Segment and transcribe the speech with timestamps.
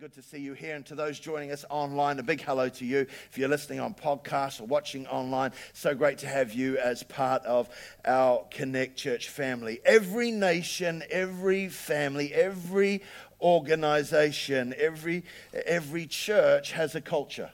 [0.00, 0.74] good to see you here.
[0.74, 3.00] And to those joining us online, a big hello to you.
[3.30, 7.44] If you're listening on podcast or watching online, so great to have you as part
[7.44, 7.68] of
[8.04, 9.80] our Connect Church family.
[9.84, 13.02] Every nation, every family, every
[13.40, 15.24] organization, every,
[15.66, 17.50] every church has a culture.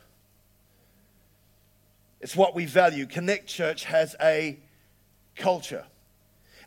[2.20, 3.06] It's what we value.
[3.06, 4.58] Connect Church has a
[5.34, 5.86] culture.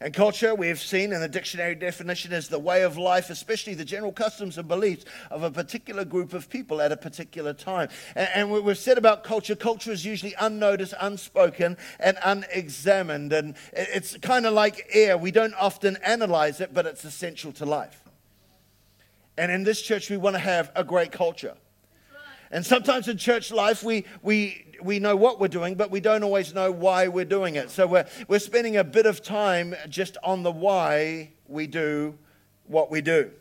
[0.02, 3.76] And culture, we have seen in the dictionary definition, is the way of life, especially
[3.76, 7.88] the general customs and beliefs of a particular group of people at a particular time.
[8.16, 13.32] And, and we've said about culture, culture is usually unnoticed, unspoken, and unexamined.
[13.32, 15.20] And it's kind of like air.
[15.20, 18.04] We don't often analyze it, but it's essential to life.
[19.38, 21.54] And in this church, we want to have a great culture.
[22.50, 26.24] And sometimes in church life, we, we we know what we're doing, but we don't
[26.24, 27.70] always know why we're doing it.
[27.70, 32.18] So we're, we're spending a bit of time just on the why we do
[32.68, 33.32] what we do.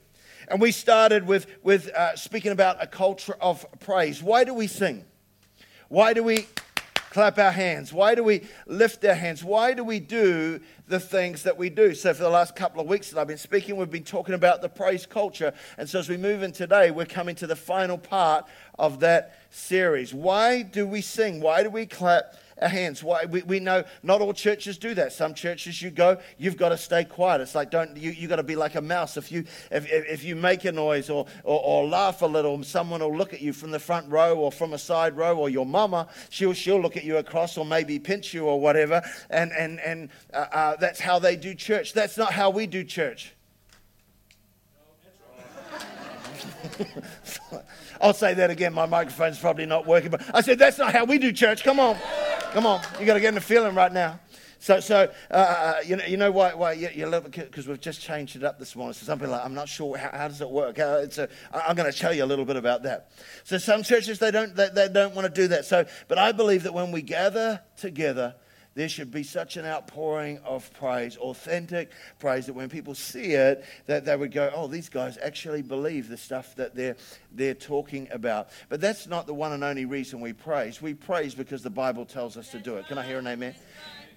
[0.49, 4.23] And we started with, with uh, speaking about a culture of praise.
[4.23, 5.05] Why do we sing?
[5.89, 6.47] Why do we
[7.11, 7.93] clap our hands?
[7.93, 9.45] Why do we lift our hands?
[9.45, 11.95] Why do we do the things that we do?
[11.95, 14.63] So, for the last couple of weeks that I've been speaking, we've been talking about
[14.63, 15.53] the praise culture.
[15.77, 18.47] And so, as we move in today, we're coming to the final part
[18.81, 20.13] of that series.
[20.13, 21.41] Why do we sing?
[21.41, 22.35] Why do we clap?
[22.61, 23.03] our hands.
[23.03, 25.13] Why we, we know not all churches do that.
[25.13, 27.41] Some churches you go, you've got to stay quiet.
[27.41, 29.17] It's like don't you you got to be like a mouse.
[29.17, 33.01] If you if, if you make a noise or, or, or laugh a little, someone
[33.01, 35.67] will look at you from the front row or from a side row, or your
[35.67, 39.03] mama she'll she'll look at you across or maybe pinch you or whatever.
[39.31, 41.93] And and and uh, uh, that's how they do church.
[41.93, 43.35] That's not how we do church.
[48.01, 48.73] I'll say that again.
[48.73, 51.63] My microphone's probably not working, but I said that's not how we do church.
[51.63, 51.97] Come on.
[52.53, 54.19] Come on, you got to get in the feeling right now.
[54.59, 57.69] So, so uh, uh, you know, you know why, why you, you love it because
[57.69, 58.93] we've just changed it up this morning.
[58.93, 60.81] So some people are like, I'm not sure how, how does it work.
[60.81, 63.13] Uh, it's a, I'm going to tell you a little bit about that.
[63.45, 65.65] So some churches they don't they, they don't want to do that.
[65.65, 68.35] So, but I believe that when we gather together
[68.81, 73.63] there should be such an outpouring of praise, authentic praise, that when people see it,
[73.85, 76.97] that they would go, oh, these guys actually believe the stuff that they're,
[77.31, 78.49] they're talking about.
[78.71, 80.81] But that's not the one and only reason we praise.
[80.81, 82.87] We praise because the Bible tells us to do it.
[82.87, 83.55] Can I hear an amen?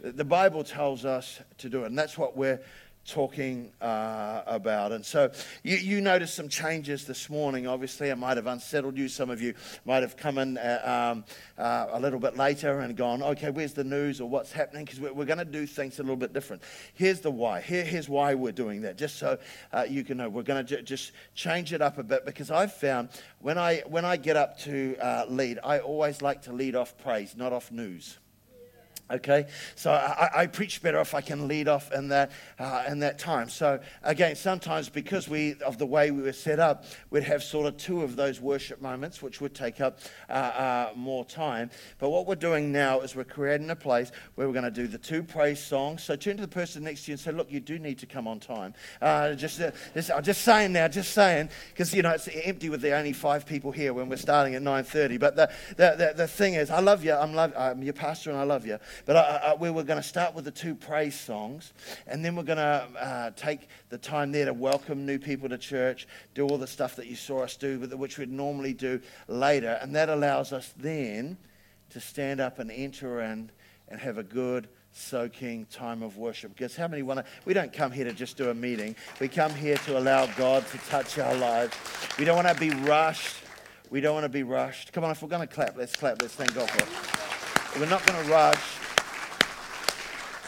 [0.01, 2.61] The Bible tells us to do it, and that's what we're
[3.05, 4.91] talking uh, about.
[4.91, 5.31] And so
[5.63, 7.67] you, you noticed some changes this morning.
[7.67, 9.07] Obviously, it might have unsettled you.
[9.07, 9.53] Some of you
[9.85, 11.25] might have come in uh, um,
[11.57, 14.85] uh, a little bit later and gone, okay, where's the news or what's happening?
[14.85, 16.63] Because we're, we're going to do things a little bit different.
[16.93, 17.61] Here's the why.
[17.61, 19.37] Here, here's why we're doing that, just so
[19.71, 20.29] uh, you can know.
[20.29, 23.09] We're going to j- just change it up a bit because I've found
[23.39, 26.97] when I, when I get up to uh, lead, I always like to lead off
[26.97, 28.17] praise, not off news.
[29.11, 32.99] Okay, so I, I, preach better if I can lead off in that uh, in
[32.99, 33.49] that time.
[33.49, 37.67] So again, sometimes because we of the way we were set up, we'd have sort
[37.67, 39.99] of two of those worship moments, which would take up
[40.29, 41.69] uh, uh, more time.
[41.99, 44.87] But what we're doing now is we're creating a place where we're going to do
[44.87, 46.01] the two praise songs.
[46.01, 48.05] So turn to the person next to you and say, "Look, you do need to
[48.05, 52.03] come on time." Uh, just, uh, just, I'm just saying now, just saying, because you
[52.03, 55.19] know it's empty with the only five people here when we're starting at 9:30.
[55.19, 57.13] But the, the, the, the thing is, I love you.
[57.13, 58.79] I'm, love, I'm your pastor, and I love you.
[59.05, 61.73] But I, I, we were going to start with the two praise songs,
[62.07, 65.57] and then we're going to uh, take the time there to welcome new people to
[65.57, 69.77] church, do all the stuff that you saw us do, which we'd normally do later.
[69.81, 71.37] And that allows us then
[71.91, 73.51] to stand up and enter in
[73.87, 76.53] and have a good, soaking time of worship.
[76.55, 77.25] Because how many want to?
[77.45, 78.95] We don't come here to just do a meeting.
[79.19, 81.75] We come here to allow God to touch our lives.
[82.17, 83.37] We don't want to be rushed.
[83.89, 84.93] We don't want to be rushed.
[84.93, 86.21] Come on, if we're going to clap, let's clap.
[86.21, 87.79] Let's thank God for it.
[87.79, 88.82] We're not going to rush.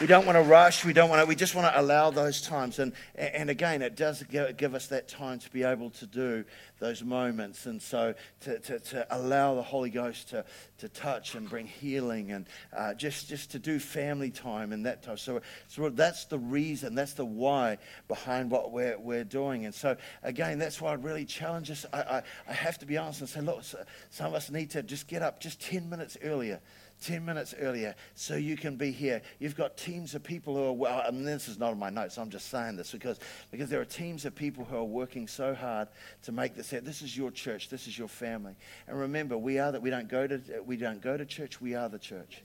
[0.01, 0.83] We don't want to rush.
[0.83, 1.25] We don't want to.
[1.25, 2.79] We just want to allow those times.
[2.79, 6.43] And and again, it does give us that time to be able to do
[6.79, 7.65] those moments.
[7.65, 10.43] And so to, to, to allow the Holy Ghost to,
[10.79, 12.45] to touch and bring healing and
[12.75, 15.15] uh, just just to do family time and that time.
[15.15, 16.93] So so that's the reason.
[16.93, 17.77] That's the why
[18.09, 19.65] behind what we're we're doing.
[19.65, 21.85] And so again, that's why I really challenge us.
[21.93, 23.63] I I, I have to be honest and say, look,
[24.09, 26.59] some of us need to just get up just ten minutes earlier
[27.01, 29.21] 10 minutes earlier so you can be here.
[29.39, 32.17] You've got teams of people who are, well, and this is not on my notes,
[32.17, 33.19] I'm just saying this because,
[33.51, 35.87] because there are teams of people who are working so hard
[36.23, 36.85] to make this happen.
[36.85, 38.55] This is your church, this is your family.
[38.87, 41.75] And remember, we are that we don't go to, we don't go to church, we
[41.75, 42.43] are the church.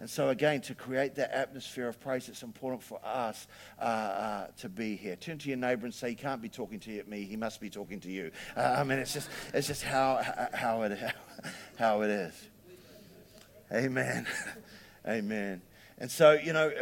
[0.00, 3.46] And so, again, to create that atmosphere of praise, it's important for us
[3.78, 5.14] uh, uh, to be here.
[5.16, 7.70] Turn to your neighbor and say, He can't be talking to me, he must be
[7.70, 8.30] talking to you.
[8.56, 10.20] Uh, I mean, it's just, it's just how,
[10.54, 10.98] how, it,
[11.78, 12.48] how it is.
[13.72, 14.26] Amen.
[15.08, 15.62] Amen.
[15.98, 16.72] And so, you know,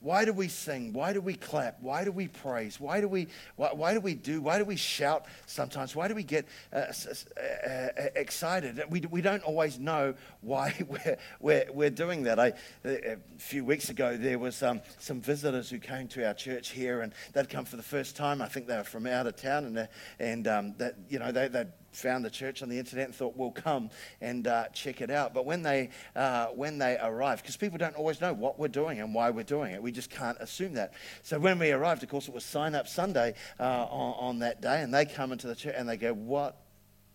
[0.00, 0.92] why do we sing?
[0.92, 1.80] Why do we clap?
[1.80, 2.78] Why do we praise?
[2.78, 4.42] Why do we, why, why do we do?
[4.42, 5.96] Why do we shout sometimes?
[5.96, 6.92] Why do we get uh,
[7.40, 8.82] uh, excited?
[8.90, 12.38] We, we don't always know why we're, we're, we're doing that.
[12.38, 12.52] I,
[12.84, 17.00] a few weeks ago, there was um, some visitors who came to our church here,
[17.00, 18.42] and they'd come for the first time.
[18.42, 19.88] I think they were from out of town, and,
[20.18, 23.36] and um, that, you know, they, they'd found the church on the internet and thought,
[23.36, 23.90] we'll come
[24.20, 25.34] and uh, check it out.
[25.34, 29.00] But when they, uh, when they arrived, because people don't always know what we're doing
[29.00, 30.92] and why we're doing it, we just can't assume that.
[31.22, 34.60] So when we arrived, of course, it was sign up Sunday uh, on, on that
[34.60, 36.56] day, and they come into the church and they go, What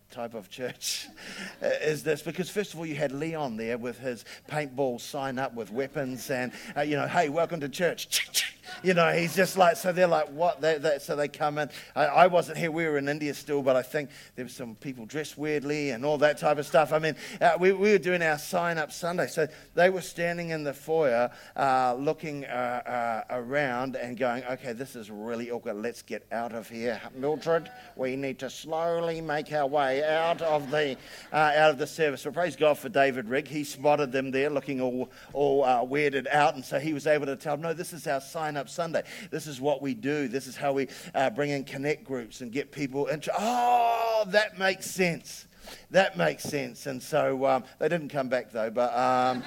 [0.10, 1.07] type of church
[1.62, 2.22] is this?
[2.22, 6.30] Because first of all, you had Leon there with his paintball sign up with weapons,
[6.30, 8.48] and uh, you know, hey, welcome to church.
[8.83, 10.62] You know, he's just like, so they're like, what?
[10.62, 11.69] They, they, so they come in.
[11.95, 14.75] I, I, wasn't here, we were in India still, but I think there were some
[14.75, 16.94] people dressed weirdly and all that type of stuff.
[16.94, 19.27] I mean, uh, we, we, were doing our sign up Sunday.
[19.27, 24.74] So they were standing in the foyer uh, looking uh, uh, around and going, okay,
[24.74, 25.75] this is really awkward.
[25.75, 27.01] Let's get out of here.
[27.15, 30.97] Mildred, we need to slowly make our way out of the,
[31.31, 32.21] uh, out of the service.
[32.21, 33.47] So praise God for David Rigg.
[33.47, 36.56] He spotted them there looking all, all uh, weirded out.
[36.56, 39.04] And so he was able to tell them, no, this is our sign up Sunday.
[39.30, 40.28] This is what we do.
[40.28, 43.08] This is how we uh, bring in connect groups and get people.
[43.08, 45.48] Into, oh, that makes sense.
[45.92, 46.86] That makes sense.
[46.86, 48.96] And so um, they didn't come back though, but.
[48.98, 49.44] Um,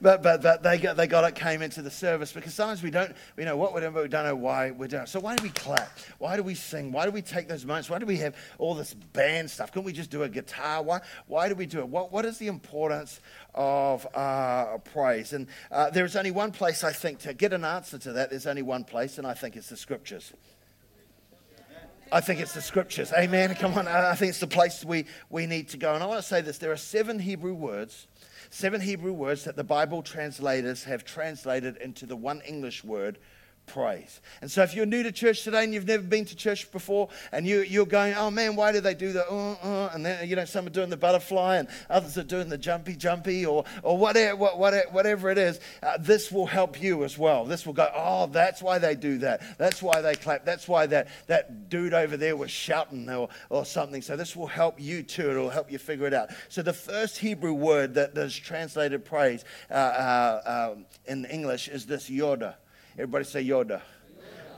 [0.00, 3.14] but, but, they, got, they got it, came into the service because sometimes we don't,
[3.36, 5.08] we know what we're doing, but we don't know why we're doing it.
[5.08, 5.98] So why do we clap?
[6.18, 6.92] Why do we sing?
[6.92, 7.90] Why do we take those moments?
[7.90, 9.72] Why do we have all this band stuff?
[9.72, 10.82] Couldn't we just do a guitar?
[10.82, 11.88] Why, why do we do it?
[11.88, 13.20] What, what is the importance
[13.54, 15.32] of uh, praise?
[15.32, 18.30] And uh, there is only one place, I think, to get an answer to that,
[18.30, 20.32] there's only one place, and I think it's the scriptures.
[22.12, 23.12] I think it's the scriptures.
[23.12, 23.54] Amen.
[23.54, 23.86] Come on.
[23.86, 25.94] I think it's the place we, we need to go.
[25.94, 28.08] And I want to say this there are seven Hebrew words
[28.50, 33.18] seven Hebrew words that the Bible translators have translated into the one English word
[33.72, 34.20] praise.
[34.42, 37.08] And so if you're new to church today and you've never been to church before
[37.32, 40.28] and you, you're going, oh man, why do they do the uh, uh, and then,
[40.28, 43.64] you know, some are doing the butterfly and others are doing the jumpy, jumpy or,
[43.82, 47.44] or whatever, whatever it is, uh, this will help you as well.
[47.44, 49.42] This will go, oh, that's why they do that.
[49.58, 50.44] That's why they clap.
[50.44, 54.02] That's why that, that dude over there was shouting or, or something.
[54.02, 55.30] So this will help you too.
[55.30, 56.30] It'll help you figure it out.
[56.48, 61.86] So the first Hebrew word that is translated praise uh, uh, um, in English is
[61.86, 62.54] this yoda.
[62.94, 63.80] Everybody say Yoda.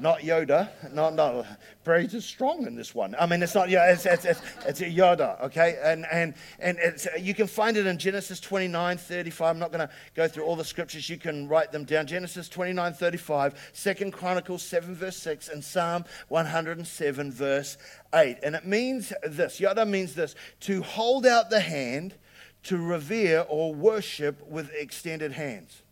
[0.03, 0.69] Not Yoda.
[0.93, 1.47] No, no.
[1.85, 3.15] Praise is strong in this one.
[3.21, 5.79] I mean, it's not, yeah, it's, it's, it's, it's a Yoda, okay?
[5.83, 9.49] And, and, and it's, you can find it in Genesis 29, 35.
[9.49, 11.09] I'm not going to go through all the scriptures.
[11.09, 12.09] You can write them down.
[12.09, 17.79] Genesis 29, 35, 2 Chronicles 7, verse 6, and Psalm 107, verse
[18.13, 18.39] 8.
[18.43, 22.15] And it means this Yoda means this to hold out the hand,
[22.65, 25.83] to revere or worship with extended hands.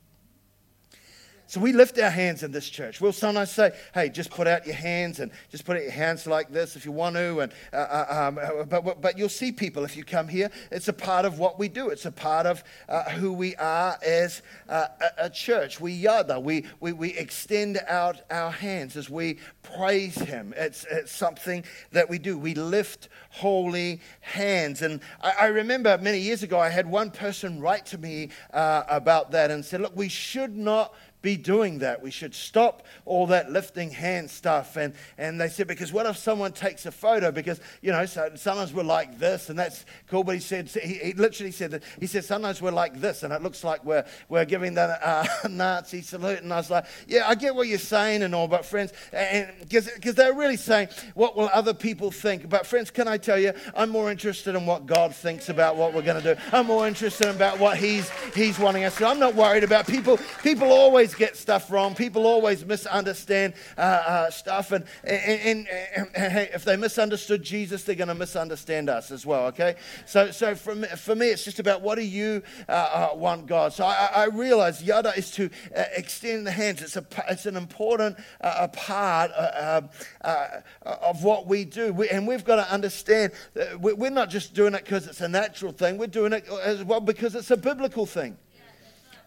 [1.51, 3.01] So we lift our hands in this church.
[3.01, 6.25] We'll sometimes say, hey, just put out your hands and just put out your hands
[6.29, 7.41] like this if you want to.
[7.41, 10.49] And, uh, uh um, uh, but, but you'll see people if you come here.
[10.71, 13.99] It's a part of what we do, it's a part of uh, who we are
[14.07, 15.81] as uh, a, a, church.
[15.81, 20.55] We yada, we, we, we extend out our hands as we praise Him.
[20.57, 22.39] It's, it's something that we do.
[22.39, 24.83] We lift holy hands.
[24.83, 28.85] And I, I remember many years ago, I had one person write to me uh,
[28.89, 32.03] about that and said, look, we should not be doing that.
[32.03, 34.77] We should stop all that lifting hand stuff.
[34.77, 37.31] And, and they said, because what if someone takes a photo?
[37.31, 40.25] Because, you know, so sometimes we're like this, and that's cool.
[40.25, 43.33] But he said, he, he literally said that, he said, sometimes we're like this, and
[43.33, 46.43] it looks like we're, we're giving the uh, Nazi salute.
[46.43, 50.15] And I was like, yeah, I get what you're saying and all, but friends, because
[50.15, 52.49] they're really saying, what will other people think?
[52.49, 55.93] But friends, can I tell you, I'm more interested in what God thinks about what
[55.93, 56.41] we're going to do.
[56.53, 59.05] I'm more interested about what he's, he's wanting us to do.
[59.07, 60.19] I'm not worried about people.
[60.43, 61.95] People always always get stuff wrong.
[61.95, 64.73] People always misunderstand uh, uh, stuff.
[64.73, 69.47] And, and, and, and, if they misunderstood Jesus, they're going to misunderstand us as well,
[69.47, 69.77] okay?
[70.07, 73.47] So, so for, me, for me, it's just about what do you uh, uh want
[73.47, 73.73] God?
[73.73, 76.83] So I, I realize yada is to uh, extend the hands.
[76.83, 81.93] It's, a, it's an important uh, part of what we do.
[81.93, 85.29] We, and we've got to understand that we're not just doing it because it's a
[85.29, 88.37] natural thing, we're doing it as well because it's a biblical thing.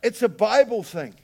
[0.02, 1.16] It's a Bible thing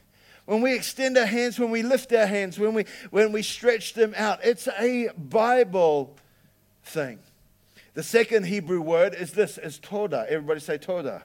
[0.49, 3.93] when we extend our hands, when we lift our hands, when we, when we stretch
[3.93, 4.39] them out.
[4.43, 6.17] It's a Bible
[6.83, 7.19] thing.
[7.93, 10.25] The second Hebrew word is this, is toda.
[10.27, 11.23] Everybody say toda.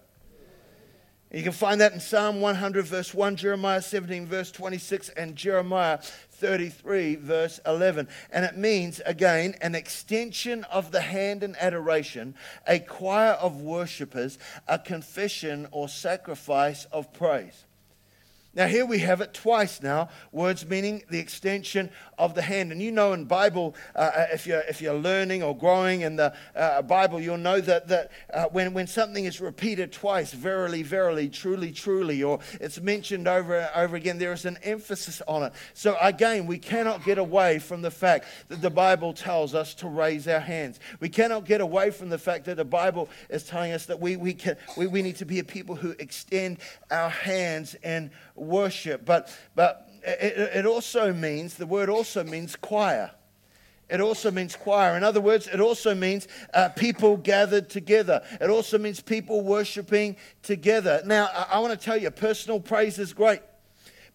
[1.32, 6.00] You can find that in Psalm 100, verse 1, Jeremiah 17, verse 26, and Jeremiah
[6.32, 8.08] 33, verse 11.
[8.30, 12.34] And it means, again, an extension of the hand in adoration,
[12.68, 14.38] a choir of worshippers,
[14.68, 17.64] a confession or sacrifice of praise.
[18.54, 22.70] Now, here we have it twice now, words meaning the extension of the hand.
[22.70, 26.14] And you know in Bible, uh, uh, if, you're, if you're learning or growing in
[26.14, 30.84] the uh, Bible, you'll know that, that uh, when, when something is repeated twice, verily,
[30.84, 35.42] verily, truly, truly, or it's mentioned over and over again, there is an emphasis on
[35.42, 35.52] it.
[35.72, 39.88] So again, we cannot get away from the fact that the Bible tells us to
[39.88, 40.78] raise our hands.
[41.00, 44.16] We cannot get away from the fact that the Bible is telling us that we,
[44.16, 46.58] we, can, we, we need to be a people who extend
[46.90, 48.12] our hands in
[48.44, 49.04] worship.
[49.04, 53.10] But, but it, it also means, the word also means choir.
[53.90, 54.96] It also means choir.
[54.96, 58.22] In other words, it also means uh, people gathered together.
[58.40, 61.02] It also means people worshiping together.
[61.04, 63.40] Now, I, I want to tell you, personal praise is great.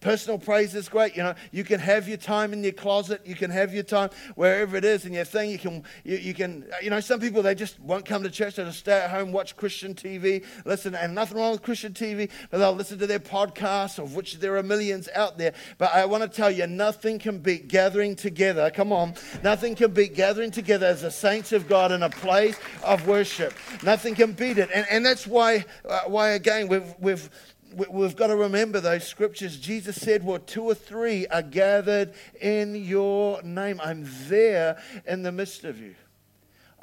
[0.00, 1.14] Personal praise is great.
[1.14, 3.20] You know, you can have your time in your closet.
[3.26, 5.50] You can have your time wherever it is in your thing.
[5.50, 8.56] You can, you, you can, you know, some people, they just won't come to church.
[8.56, 12.30] They'll just stay at home, watch Christian TV, listen, and nothing wrong with Christian TV,
[12.50, 15.52] but they'll listen to their podcasts, of which there are millions out there.
[15.76, 18.70] But I want to tell you, nothing can beat gathering together.
[18.70, 19.12] Come on.
[19.42, 23.52] Nothing can beat gathering together as the saints of God in a place of worship.
[23.82, 24.70] Nothing can beat it.
[24.74, 27.28] And, and that's why, uh, why again, we've, we've,
[27.74, 29.58] we've got to remember those scriptures.
[29.58, 33.80] Jesus said, Well, two or three are gathered in your name.
[33.82, 35.94] I'm there in the midst of you.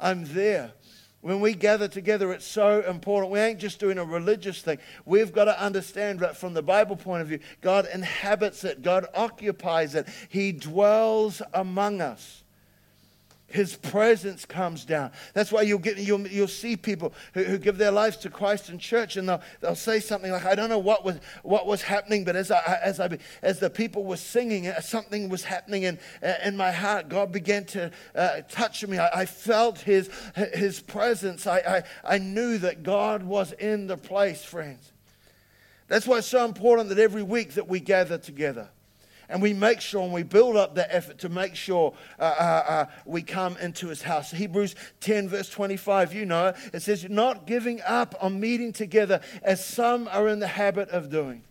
[0.00, 0.72] I'm there.
[1.20, 3.32] When we gather together, it's so important.
[3.32, 4.78] We ain't just doing a religious thing.
[5.04, 9.06] We've got to understand that from the Bible point of view, God inhabits it, God
[9.14, 12.44] occupies it, He dwells among us.
[13.50, 15.10] His presence comes down.
[15.32, 18.68] That's why you'll, get, you'll, you'll see people who, who give their lives to Christ
[18.68, 21.80] in church and they'll, they'll say something like, I don't know what was, what was
[21.80, 25.84] happening, but as, I, as, I, as the people were singing, uh, something was happening
[25.84, 27.08] in, uh, in my heart.
[27.08, 28.98] God began to uh, touch me.
[28.98, 30.10] I, I, felt his,
[30.52, 31.46] his presence.
[31.46, 34.92] I, I, I knew that God was in the place, friends.
[35.86, 38.68] That's why it's so important that every week that we gather together
[39.28, 42.64] and we make sure and we build up that effort to make sure uh, uh,
[42.68, 44.30] uh, we come into his house.
[44.30, 49.64] Hebrews 10, verse 25, you know, it says, Not giving up on meeting together as
[49.64, 51.42] some are in the habit of doing.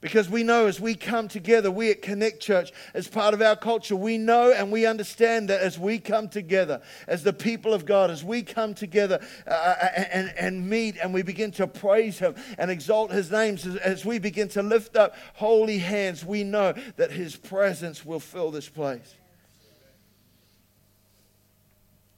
[0.00, 3.56] Because we know as we come together, we at Connect Church, as part of our
[3.56, 7.84] culture, we know and we understand that as we come together, as the people of
[7.84, 12.20] God, as we come together uh, uh and, and meet and we begin to praise
[12.20, 16.44] Him and exalt His names, as, as we begin to lift up holy hands, we
[16.44, 19.16] know that His presence will fill this place.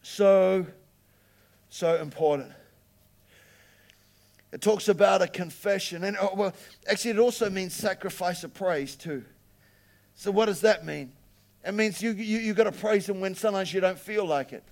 [0.02, 0.66] So,
[1.70, 2.52] so important.
[4.52, 6.04] It talks about a confession.
[6.04, 6.54] And oh, well,
[6.88, 9.24] actually, it also means sacrifice of praise too.
[10.14, 11.12] So, what does that mean?
[11.64, 14.52] It means you, you, you've got to praise Him when sometimes you don't feel like
[14.52, 14.64] it.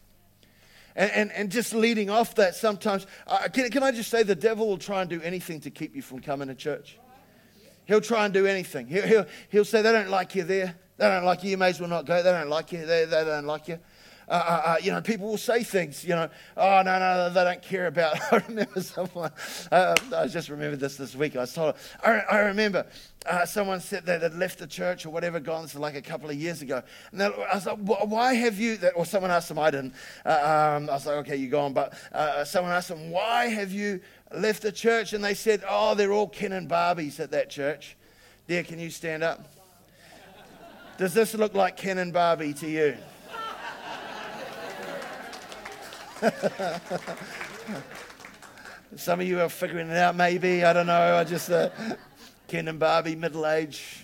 [0.96, 4.34] And, and, and just leading off that, sometimes, uh, can, can I just say the
[4.34, 6.98] devil will try and do anything to keep you from coming to church?
[7.84, 8.86] He'll try and do anything.
[8.88, 10.74] He'll, he'll, he'll say, They don't like you there.
[10.96, 11.50] They don't like you.
[11.50, 12.22] You may as well not go.
[12.22, 12.84] They don't like you.
[12.84, 13.78] They, they don't like you.
[14.28, 17.44] Uh, uh, uh, you know, people will say things, you know, oh, no, no, they
[17.44, 18.20] don't care about.
[18.32, 19.30] I remember someone,
[19.72, 21.34] uh, I just remembered this this week.
[21.36, 22.86] I told, I, I remember
[23.24, 26.36] uh, someone said that had left the church or whatever, gone like a couple of
[26.36, 26.82] years ago.
[27.10, 29.94] And I was like, why have you, that, or someone asked them, I didn't.
[30.26, 31.72] Uh, um, I was like, okay, you're gone.
[31.72, 31.94] But
[32.46, 34.00] someone asked them, why have you
[34.32, 35.14] left the church?
[35.14, 37.96] And they said, oh, they're all Ken and Barbies at that church.
[38.46, 39.54] Dear, can you stand up?
[40.98, 42.96] Does this look like Ken and Barbie to you?
[48.96, 50.64] Some of you are figuring it out, maybe.
[50.64, 51.16] I don't know.
[51.16, 51.70] I just, uh,
[52.48, 54.02] Ken and Barbie, middle age.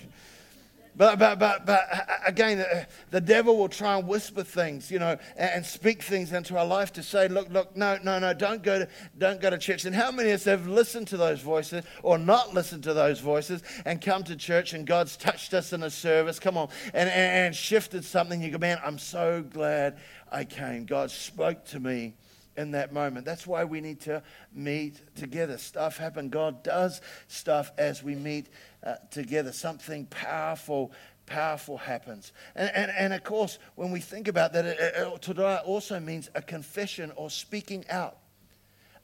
[0.96, 1.82] But, but, but, but
[2.26, 6.56] again, uh, the devil will try and whisper things, you know, and, speak things into
[6.56, 9.58] our life to say, look, look, no, no, no, don't go to, don't go to
[9.58, 9.84] church.
[9.86, 13.18] And how many of us have listened to those voices or not listened to those
[13.18, 17.08] voices and come to church and God's touched us in a service, come on, and,
[17.08, 18.40] and, and shifted something.
[18.40, 19.98] You go, man, I'm so glad
[20.30, 20.84] I came.
[20.84, 22.14] God spoke to me
[22.56, 23.24] in that moment.
[23.24, 25.58] That's why we need to meet together.
[25.58, 26.30] Stuff happens.
[26.30, 28.46] God does stuff as we meet
[28.82, 29.52] uh, together.
[29.52, 30.92] Something powerful,
[31.26, 32.32] powerful happens.
[32.54, 36.30] And, and, and of course, when we think about that, it, it, today also means
[36.34, 38.18] a confession or speaking out,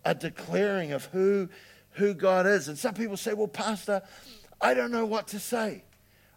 [0.04, 1.49] a declaring of who,
[1.92, 2.69] who God is.
[2.69, 4.02] And some people say, well, Pastor,
[4.61, 5.85] I don't know what to say.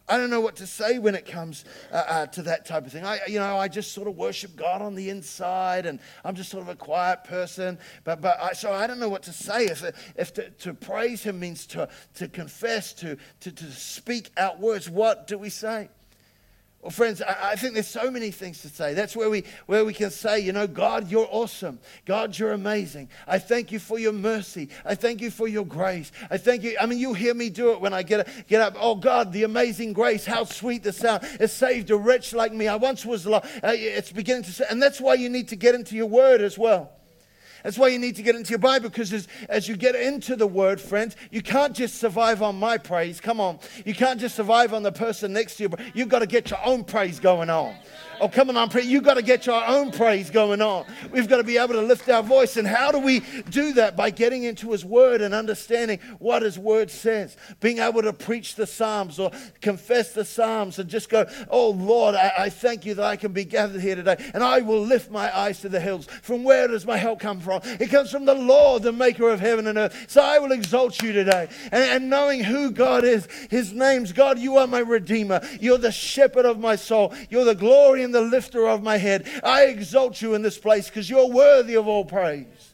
[0.07, 2.91] I don't know what to say when it comes uh, uh, to that type of
[2.91, 3.05] thing.
[3.05, 6.49] I, you know, I just sort of worship God on the inside, and I'm just
[6.49, 7.79] sort of a quiet person.
[8.03, 9.65] But, but I, so I don't know what to say.
[9.65, 9.83] If,
[10.17, 14.89] if to, to praise Him means to, to confess, to, to, to speak out words,
[14.89, 15.89] what do we say?
[16.83, 18.93] Well, friends, I, think there's so many things to say.
[18.93, 21.79] That's where we, where we can say, you know, God, you're awesome.
[22.03, 23.07] God, you're amazing.
[23.25, 24.67] I thank you for your mercy.
[24.83, 26.11] I thank you for your grace.
[26.29, 26.75] I thank you.
[26.81, 28.75] I mean, you hear me do it when I get, get up.
[28.77, 30.25] Oh, God, the amazing grace.
[30.25, 31.23] How sweet the sound.
[31.39, 32.67] It saved a wretch like me.
[32.67, 33.45] I once was lost.
[33.63, 36.41] Uh, it's beginning to say, and that's why you need to get into your word
[36.41, 36.91] as well.
[37.63, 40.35] That's why you need to get into your Bible because as, as you get into
[40.35, 43.21] the word, friends, you can't just survive on my praise.
[43.21, 43.59] Come on.
[43.85, 45.69] You can't just survive on the person next to you.
[45.93, 47.75] You've got to get your own praise going on.
[48.19, 48.89] Oh, come on, I'm praying.
[48.89, 50.85] You've got to get your own praise going on.
[51.11, 52.57] We've got to be able to lift our voice.
[52.57, 53.97] And how do we do that?
[53.97, 57.35] By getting into His Word and understanding what His Word says.
[57.59, 62.15] Being able to preach the Psalms or confess the Psalms and just go, Oh, Lord,
[62.15, 64.15] I, I thank you that I can be gathered here today.
[64.33, 66.07] And I will lift my eyes to the hills.
[66.21, 67.52] From where does my help come from?
[67.63, 70.05] It comes from the Lord, the maker of heaven and earth.
[70.07, 71.49] So I will exalt you today.
[71.71, 75.41] And, and knowing who God is, His name's God, you are my Redeemer.
[75.59, 77.13] You're the shepherd of my soul.
[77.29, 79.27] You're the glory and the lifter of my head.
[79.43, 82.73] I exalt you in this place because you're worthy of all praise.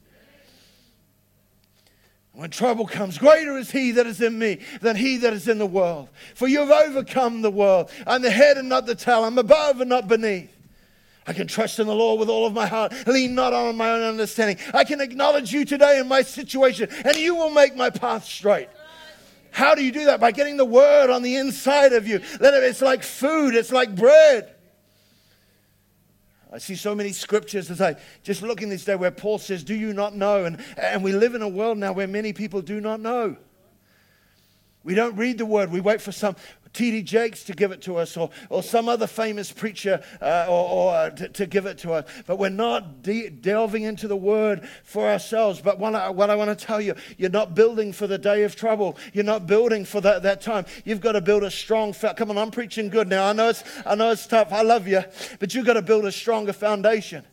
[2.39, 5.57] When trouble comes, greater is he that is in me than he that is in
[5.57, 6.07] the world.
[6.35, 7.91] For you have overcome the world.
[8.07, 9.25] I'm the head and not the tail.
[9.25, 10.49] I'm above and not beneath.
[11.27, 13.91] I can trust in the Lord with all of my heart, lean not on my
[13.91, 14.57] own understanding.
[14.73, 18.69] I can acknowledge you today in my situation, and you will make my path straight.
[19.51, 20.19] How do you do that?
[20.19, 22.21] By getting the word on the inside of you.
[22.23, 24.55] It's like food, it's like bread.
[26.51, 29.63] I see so many scriptures as I just look in this day where Paul says,
[29.63, 30.45] Do you not know?
[30.45, 33.37] And, and we live in a world now where many people do not know.
[34.83, 35.71] We don't read the word.
[35.71, 36.35] We wait for some
[36.73, 37.01] T.D.
[37.03, 40.93] Jakes to give it to us or, or some other famous preacher uh, or, or
[40.93, 42.05] uh, to, to, give it to us.
[42.27, 45.61] But we're not de- delving into the word for ourselves.
[45.61, 48.43] But what I, what I want to tell you, you're not building for the day
[48.43, 48.97] of trouble.
[49.13, 50.65] You're not building for that, that time.
[50.85, 53.29] You've got to build a strong, fa- come on, I'm preaching good now.
[53.29, 54.53] I know, it's, I know it's tough.
[54.53, 55.03] I love you.
[55.39, 57.25] But you've got to build a stronger foundation.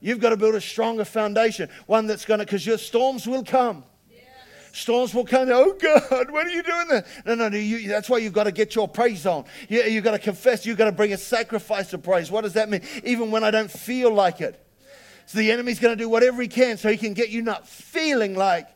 [0.00, 3.44] You've got to build a stronger foundation, one that's going to, because your storms will
[3.44, 3.84] come.
[4.72, 5.48] Storms will come.
[5.50, 7.04] Oh God, what are you doing there?
[7.26, 7.56] No, no, no.
[7.56, 9.44] You, that's why you've got to get your praise on.
[9.68, 10.66] You, you've got to confess.
[10.66, 12.30] You've got to bring a sacrifice of praise.
[12.30, 12.82] What does that mean?
[13.04, 14.64] Even when I don't feel like it.
[15.26, 17.68] So the enemy's going to do whatever he can so he can get you not
[17.68, 18.66] feeling like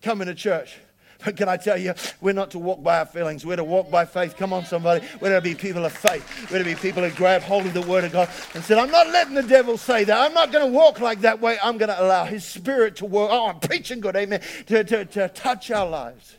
[0.00, 0.76] coming to church.
[1.24, 3.44] But can I tell you, we're not to walk by our feelings.
[3.44, 4.36] We're to walk by faith.
[4.36, 5.04] Come on, somebody.
[5.20, 6.24] We're to be people of faith.
[6.50, 8.90] We're to be people who grab hold of the word of God and said, I'm
[8.90, 10.16] not letting the devil say that.
[10.16, 11.58] I'm not going to walk like that way.
[11.60, 13.30] I'm going to allow his spirit to work.
[13.32, 16.36] Oh, I'm preaching good, amen, to, to, to touch our lives.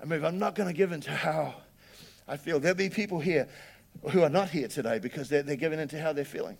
[0.00, 1.54] I mean, I'm not going to give in to how
[2.26, 2.60] I feel.
[2.60, 3.48] There'll be people here
[4.10, 6.56] who are not here today because they're, they're giving into how they're feeling.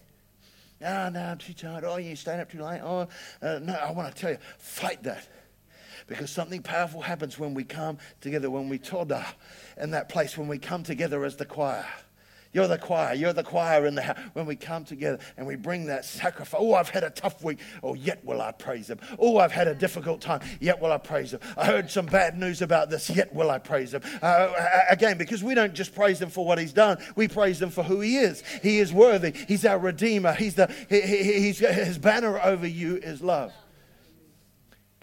[0.79, 1.85] No, no, I'm too tired.
[1.85, 2.83] Oh, you're staying up too late.
[2.83, 3.09] Oh,
[3.41, 5.27] uh, no, I want to tell you, fight that
[6.07, 9.25] because something powerful happens when we come together, when we toda
[9.77, 11.87] in that place, when we come together as the choir.
[12.55, 13.15] You're the choir.
[13.15, 14.19] You're the choir in the house.
[14.33, 16.61] When we come together and we bring that sacrifice.
[16.63, 17.59] Oh, I've had a tough week.
[17.83, 19.01] Oh, yet will I praise him.
[19.19, 20.41] Oh, I've had a difficult time.
[20.61, 21.41] Yet will I praise him.
[21.57, 23.11] I heard some bad news about this.
[23.11, 24.03] Yet will I praise him.
[24.23, 24.53] Uh,
[24.89, 26.99] again, because we don't just praise him for what he's done.
[27.17, 28.45] We praise him for who he is.
[28.63, 29.33] He is worthy.
[29.33, 30.33] He's our redeemer.
[30.33, 33.53] He's the, he, he, he's, his banner over you is love.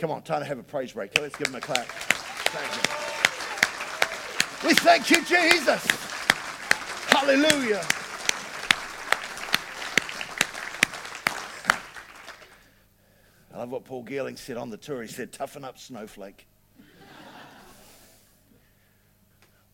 [0.01, 1.15] Come on, time to have a praise break.
[1.15, 1.85] Let's give him a clap.
[1.85, 2.73] Thank
[4.63, 4.67] you.
[4.67, 5.85] We thank you, Jesus.
[7.05, 7.83] Hallelujah.
[13.53, 15.03] I love what Paul Geerling said on the tour.
[15.03, 16.47] He said, Toughen up, snowflake.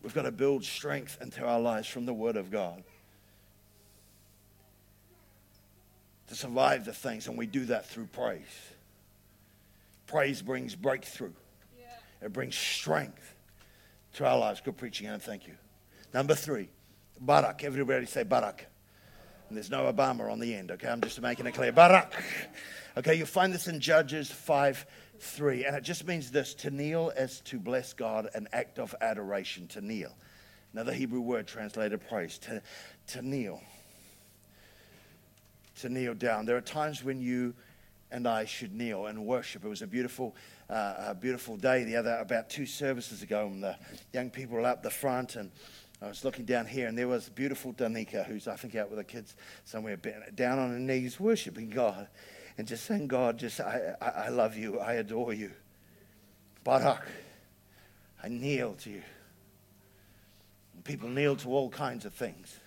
[0.02, 2.82] We've got to build strength into our lives from the Word of God
[6.26, 8.44] to survive the things, and we do that through praise.
[10.08, 11.32] Praise brings breakthrough,
[11.78, 11.86] yeah.
[12.22, 13.34] it brings strength
[14.14, 14.60] to our lives.
[14.60, 15.54] Good preaching, and thank you.
[16.12, 16.70] Number three,
[17.20, 17.62] Barak.
[17.62, 18.66] Everybody say Barak.
[19.48, 20.88] And there's no Obama on the end, okay?
[20.88, 21.72] I'm just making it clear.
[21.72, 22.12] Barak.
[22.96, 24.86] Okay, you'll find this in Judges 5
[25.20, 25.64] 3.
[25.64, 29.66] And it just means this to kneel is to bless God, an act of adoration,
[29.68, 30.16] to kneel.
[30.72, 32.62] Another Hebrew word translated praise, to,
[33.08, 33.62] to kneel.
[35.80, 36.44] To kneel down.
[36.46, 37.54] There are times when you
[38.10, 39.64] and I should kneel and worship.
[39.64, 40.34] It was a beautiful,
[40.70, 43.76] uh, a beautiful day the other about two services ago, and the
[44.12, 45.50] young people were up the front, and
[46.00, 48.98] I was looking down here, and there was beautiful Danica, who's I think out with
[48.98, 52.08] the kids somewhere, down on her knees worshiping God,
[52.56, 55.50] and just saying, God, just I, I, I love you, I adore you,
[56.64, 57.06] Barak,
[58.22, 59.02] I kneel to you.
[60.84, 62.58] people kneel to all kinds of things.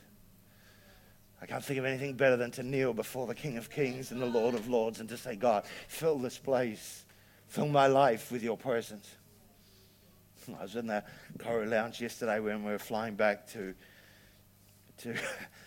[1.42, 4.22] I can't think of anything better than to kneel before the King of Kings and
[4.22, 7.04] the Lord of Lords and to say, God, fill this place,
[7.48, 9.10] fill my life with your presence.
[10.60, 11.04] I was in the
[11.38, 13.74] Koru Lounge yesterday when we were flying back to
[15.00, 15.16] to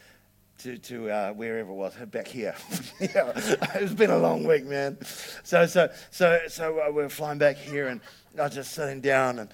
[0.58, 2.54] to, to uh, wherever it was, back here.
[3.00, 3.32] yeah,
[3.74, 4.96] it's been a long week, man.
[5.42, 8.00] So so so so uh, we we're flying back here, and
[8.38, 9.50] I was just sitting down, and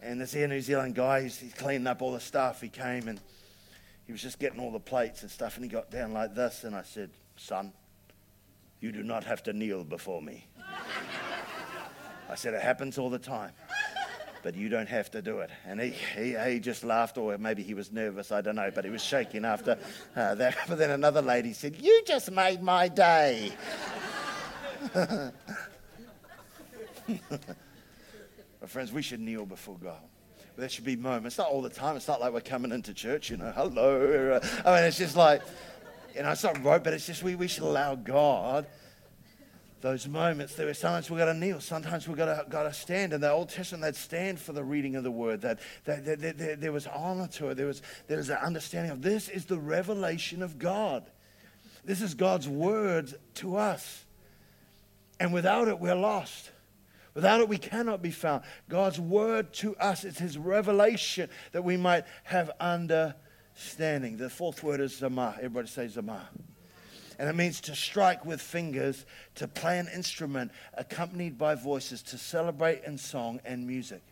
[0.00, 2.60] and this Air New Zealand guy, he's, he's cleaning up all the stuff.
[2.60, 3.18] He came and
[4.06, 6.64] he was just getting all the plates and stuff, and he got down like this,
[6.64, 7.72] and I said, "Son,
[8.80, 10.46] you do not have to kneel before me."
[12.28, 13.52] I said, "It happens all the time."
[14.44, 15.50] but you don't have to do it.
[15.66, 18.84] And he, he, he just laughed, or maybe he was nervous, I don't know, but
[18.84, 19.78] he was shaking after
[20.14, 20.54] uh, that.
[20.68, 23.52] But then another lady said, You just made my day.
[24.94, 25.30] my
[28.66, 30.02] friends, we should kneel before God.
[30.56, 31.96] There should be moments, not all the time.
[31.96, 34.40] It's not like we're coming into church, you know, hello.
[34.40, 35.42] Uh, I mean, it's just like,
[36.14, 38.66] you know, it's not right, but it's just we, we should allow God
[39.80, 40.54] those moments.
[40.54, 43.12] There were sometimes we've got to kneel, sometimes we've got to, got to stand.
[43.12, 45.40] In the Old Testament, they'd stand for the reading of the word.
[45.42, 47.56] That, that, that, that, that there was honor to it.
[47.56, 51.04] There was, there was an understanding of this is the revelation of God.
[51.84, 54.04] This is God's word to us.
[55.18, 56.50] And without it, we're lost.
[57.14, 58.42] Without it, we cannot be found.
[58.68, 64.16] God's word to us is his revelation that we might have understanding.
[64.16, 65.34] The fourth word is zama.
[65.36, 66.28] Everybody say zama.
[67.18, 72.18] and it means to strike with fingers, to play an instrument accompanied by voices, to
[72.18, 74.02] celebrate in song and music.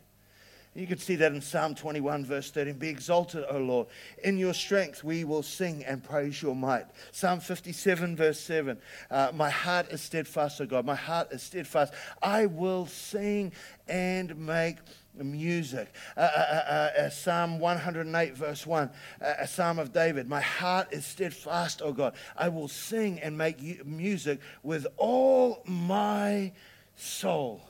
[0.74, 2.74] You can see that in Psalm 21, verse 13.
[2.78, 3.88] Be exalted, O Lord.
[4.24, 6.86] In your strength we will sing and praise your might.
[7.10, 8.78] Psalm 57, verse 7.
[9.10, 10.86] Uh, my heart is steadfast, O God.
[10.86, 11.92] My heart is steadfast.
[12.22, 13.52] I will sing
[13.86, 14.78] and make
[15.14, 15.92] music.
[16.16, 18.88] Uh, uh, uh, uh Psalm 108, verse 1,
[19.20, 20.26] uh, a psalm of David.
[20.26, 22.14] My heart is steadfast, O God.
[22.34, 26.52] I will sing and make music with all my
[26.96, 27.60] soul.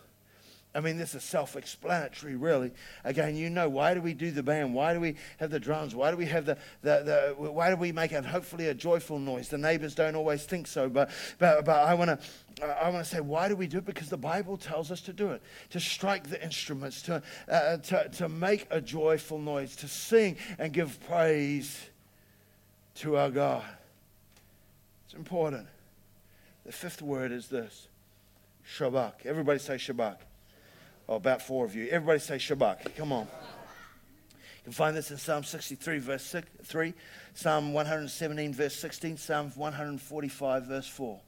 [0.75, 2.71] I mean, this is self explanatory, really.
[3.05, 4.75] Again, you know, why do we do the band?
[4.75, 5.95] Why do we have the drums?
[5.95, 9.19] Why do we have the, the, the why do we make it hopefully a joyful
[9.19, 9.49] noise?
[9.49, 12.19] The neighbors don't always think so, but, but, but I want to
[12.63, 13.85] I want to say, why do we do it?
[13.85, 18.09] Because the Bible tells us to do it, to strike the instruments, to, uh, to,
[18.11, 21.91] to make a joyful noise, to sing and give praise
[22.97, 23.65] to our God.
[25.07, 25.67] It's important.
[26.65, 27.89] The fifth word is this
[28.77, 29.25] Shabach.
[29.25, 30.19] Everybody say Shabach.
[31.13, 31.89] Oh, about four of you.
[31.91, 32.97] Everybody say Shabach.
[32.97, 33.25] Come on.
[33.25, 36.95] You can find this in Psalm 63, verse six, 3,
[37.35, 41.21] Psalm 117, verse 16, Psalm 145, verse 4.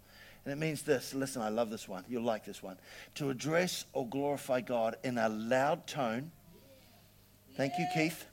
[0.47, 1.13] And it means this.
[1.13, 2.03] Listen, I love this one.
[2.09, 2.79] You'll like this one.
[3.17, 6.31] To address or glorify God in a loud tone.
[7.55, 8.25] Thank you, Keith.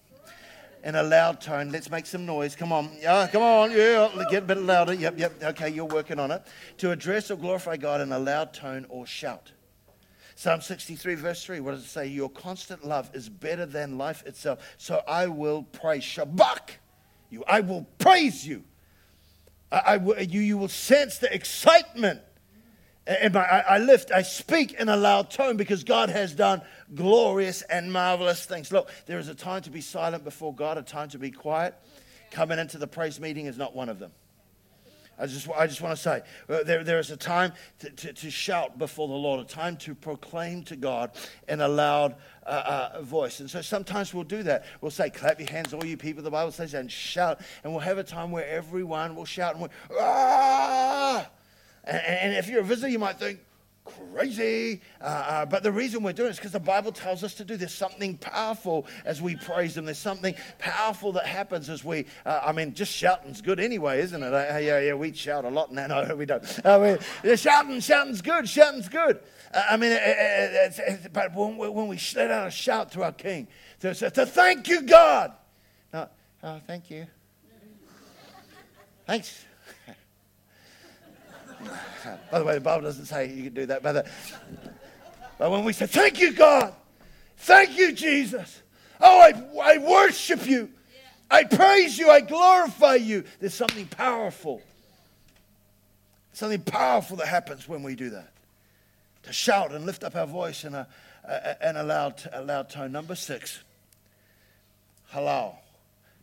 [0.86, 1.70] In a loud tone.
[1.70, 2.56] Let's make some noise.
[2.56, 2.92] Come on.
[3.02, 3.72] Yeah, come on.
[3.72, 4.94] Yeah, get a bit louder.
[4.94, 5.44] Yep, yep.
[5.44, 6.44] Okay, you're working on it.
[6.78, 9.52] To address or glorify God in a loud tone or shout.
[10.42, 12.08] Psalm 63, verse 3, what does it say?
[12.08, 14.74] Your constant love is better than life itself.
[14.80, 16.78] So I will praise Shabach
[17.30, 17.44] you.
[17.48, 18.64] I will praise you.
[19.72, 22.22] I, you, you will sense the excitement.
[23.06, 26.64] And I, I lift, I speak in a loud tone because God has done
[26.96, 28.72] glorious and marvelous things.
[28.72, 31.76] Look, there is a time to be silent before God, a time to be quiet.
[32.32, 34.12] Coming into the praise meeting is not one of them.
[35.22, 38.14] I just, I just want to say uh, there, there is a time to, to,
[38.14, 41.12] to, shout before the Lord, a time to proclaim to God
[41.48, 43.40] in a loud uh, uh, voice.
[43.40, 44.66] And so sometimes we'll do that.
[44.82, 47.40] We'll say, clap your hands, all you people, the Bible says, and shout.
[47.64, 49.70] And we'll have a time where everyone will shout and!
[51.84, 53.40] And, and if you're a visitor, you might think,
[53.86, 54.82] crazy.
[55.00, 57.46] Uh, uh, but the reason we're doing it is because the Bible tells us to
[57.46, 57.58] do.
[57.58, 59.86] There's something powerful as we praise Him.
[59.86, 64.22] There's something powerful that happens as we, uh, I mean, just shouting's good anyway, isn't
[64.22, 64.34] it?
[64.34, 65.82] Uh, yeah, yeah, we shout a lot now.
[65.92, 66.44] No, we don't.
[66.66, 68.48] I mean, yeah, shouting, shouting's good.
[68.48, 69.20] Shouting's good.
[69.54, 72.92] Uh, I mean, it, it, it's, but when we, when we let out a shout
[72.94, 73.48] to our King,
[73.82, 75.34] to, to thank you, God.
[75.94, 76.08] No,
[76.44, 77.08] oh, thank you.
[79.06, 79.46] Thanks.
[82.32, 83.84] By the way, the Bible doesn't say you can do that.
[83.84, 84.12] But, the,
[85.38, 86.74] but when we say, Thank you, God.
[87.38, 88.62] Thank you, Jesus.
[89.00, 90.70] Oh, I, I worship you.
[91.30, 92.10] I praise you.
[92.10, 93.24] I glorify you.
[93.40, 94.62] There's something powerful.
[96.34, 98.32] Something powerful that happens when we do that.
[99.24, 100.88] To shout and lift up our voice in a,
[101.24, 102.92] a, in a, loud, a loud tone.
[102.92, 103.60] Number six,
[105.08, 105.56] hello.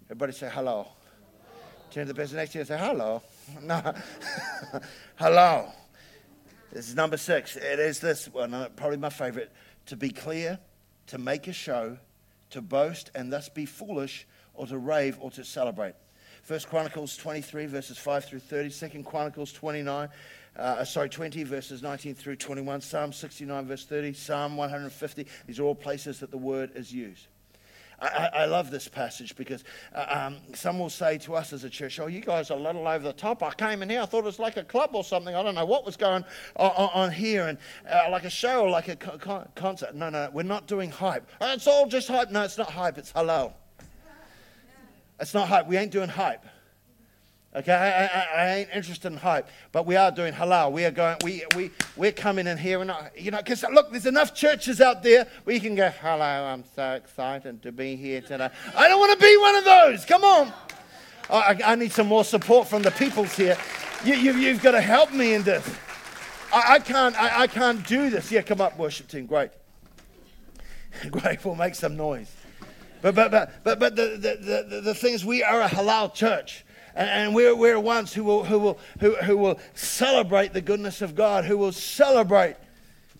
[0.07, 0.89] Everybody say hello.
[1.91, 3.23] Turn to the person next to you and say hello.
[3.63, 3.95] No.
[5.17, 5.69] Hello.
[6.73, 7.57] This is number six.
[7.57, 9.51] It is this one, probably my favorite.
[9.87, 10.59] To be clear,
[11.09, 11.99] to make a show,
[12.51, 15.95] to boast, and thus be foolish or to rave or to celebrate.
[16.43, 18.71] First Chronicles 23, verses 5 through 30.
[18.71, 20.09] Second Chronicles 29,
[20.57, 22.81] uh, sorry, 20, verses 19 through 21.
[22.81, 24.13] Psalm 69, verse 30.
[24.13, 25.27] Psalm 150.
[25.47, 27.29] These are all places that the word is used.
[28.01, 31.71] I, I, love this passage because uh, um, some will say to us as a
[31.71, 33.43] church, Oh, you guys are a little over the top.
[33.43, 35.35] I came in here, I thought it was like a club or something.
[35.35, 36.25] I don't know what was going
[36.57, 37.59] on, on, here, and
[37.91, 39.97] uh, like a show or like a co- concert.
[39.97, 41.29] No, no, we're not doing hype.
[41.41, 42.31] It's all just hype.
[42.31, 43.55] No, it's not hype, it's halal.
[45.21, 45.67] It's not hype.
[45.67, 46.45] We ain't doing hype.
[47.57, 50.71] Okay, I, I, I, ain't interested in hype, but we are doing halal.
[50.71, 53.91] We are going, we, we, we're coming in here, and uh, you know, because look,
[53.91, 57.97] there's enough churches out there where you can go, hello, I'm so excited to be
[57.97, 58.51] here today.
[58.77, 60.05] I don't want to be one of those.
[60.05, 60.53] Come on.
[61.31, 63.57] I, I need some more support from the peoples here.
[64.05, 65.67] You, you, you've got to help me in this.
[66.53, 68.31] I, I can't, I, I can't do this.
[68.31, 69.25] Yeah, come up, worship team.
[69.25, 69.51] Great.
[71.11, 72.31] Great, we'll make some noise.
[73.01, 76.13] But, but, but, but, but the, the, the, the thing is, we are a halal
[76.13, 76.65] church.
[76.99, 81.15] And we're, we're ones who will, who, will, who, who will celebrate the goodness of
[81.15, 82.57] God, who will celebrate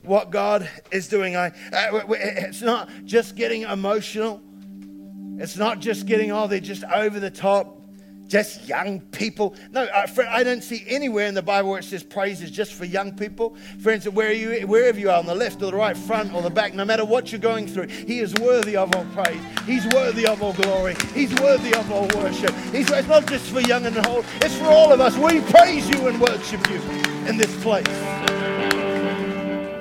[0.03, 1.37] what God is doing.
[1.37, 4.43] I, uh, it's not just getting emotional.
[5.39, 7.78] It's not just getting, oh, they're just over the top
[8.29, 9.55] just young people.
[9.73, 12.85] No, I don't see anywhere in the Bible where it says praise is just for
[12.85, 13.57] young people.
[13.81, 16.51] Friends, where you, wherever you are, on the left or the right, front or the
[16.51, 19.41] back, no matter what you're going through, He is worthy of all praise.
[19.65, 20.95] He's worthy of all glory.
[21.15, 22.55] He's worthy of all worship.
[22.71, 25.17] He's, it's not just for young and old, it's for all of us.
[25.17, 26.81] We praise you and worship you
[27.27, 27.87] in this place.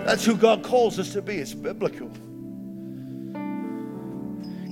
[0.05, 1.35] That's who God calls us to be.
[1.35, 2.09] It's biblical.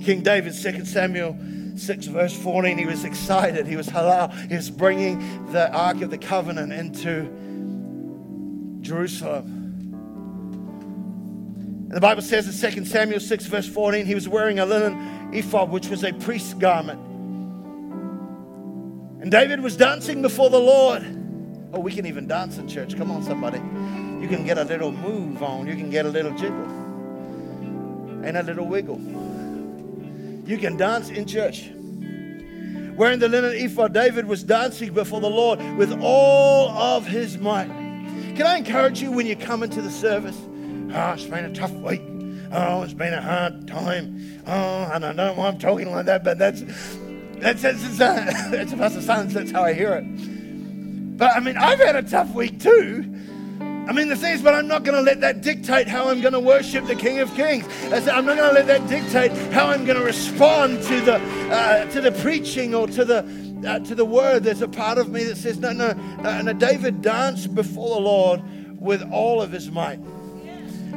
[0.02, 1.36] King David, 2 Samuel
[1.76, 3.66] 6, verse 14, he was excited.
[3.66, 4.32] He was halal.
[4.48, 7.28] He was bringing the Ark of the Covenant into
[8.80, 9.52] Jerusalem.
[11.86, 15.34] And the Bible says in 2 Samuel 6, verse 14, he was wearing a linen
[15.34, 17.00] ephod, which was a priest's garment.
[19.22, 21.04] And David was dancing before the Lord.
[21.72, 22.96] Oh, we can even dance in church.
[22.96, 23.58] Come on, somebody.
[24.20, 26.64] You can get a little move on, you can get a little jiggle,
[28.24, 28.98] and a little wiggle.
[30.46, 31.70] You can dance in church.
[32.96, 37.68] Wearing the linen ephod, David was dancing before the Lord with all of his might.
[38.36, 40.36] Can I encourage you when you come into the service?
[40.94, 42.00] Oh, it's been a tough week.
[42.52, 44.42] Oh, it's been a hard time.
[44.46, 46.62] Oh, and I don't know why I'm talking like that, but that's
[47.38, 49.34] that's that's, that's, that's Pastor Sons.
[49.34, 50.04] That's how I hear it.
[51.18, 53.15] But I mean, I've had a tough week too.
[53.86, 56.20] I mean, the thing is, but I'm not going to let that dictate how I'm
[56.20, 57.64] going to worship the King of Kings.
[57.84, 61.14] I'm not going to let that dictate how I'm going to respond to the
[61.52, 63.18] uh, to the preaching or to the
[63.66, 64.42] uh, to the word.
[64.42, 66.42] There's a part of me that says, no, no, no.
[66.42, 68.42] no David danced before the Lord
[68.80, 70.00] with all of his might.